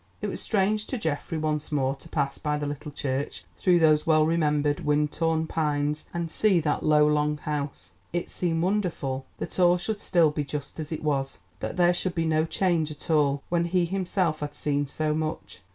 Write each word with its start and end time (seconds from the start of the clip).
It 0.19 0.25
was 0.29 0.41
strange 0.41 0.87
to 0.87 0.97
Geoffrey 0.97 1.37
once 1.37 1.71
more 1.71 1.93
to 1.97 2.09
pass 2.09 2.39
by 2.39 2.57
the 2.57 2.65
little 2.65 2.91
church 2.91 3.43
through 3.55 3.77
those 3.77 4.07
well 4.07 4.25
remembered, 4.25 4.79
wind 4.79 5.11
torn 5.11 5.45
pines 5.45 6.09
and 6.11 6.31
see 6.31 6.59
that 6.61 6.81
low 6.81 7.05
long 7.07 7.37
house. 7.37 7.91
It 8.11 8.27
seemed 8.27 8.63
wonderful 8.63 9.27
that 9.37 9.59
all 9.59 9.77
should 9.77 9.99
still 9.99 10.31
be 10.31 10.43
just 10.43 10.79
as 10.79 10.91
it 10.91 11.03
was, 11.03 11.37
that 11.59 11.77
there 11.77 11.93
should 11.93 12.15
be 12.15 12.25
no 12.25 12.45
change 12.45 12.89
at 12.89 13.11
all, 13.11 13.43
when 13.49 13.65
he 13.65 13.85
himself 13.85 14.39
had 14.39 14.55
seen 14.55 14.87
so 14.87 15.13
much. 15.13 15.61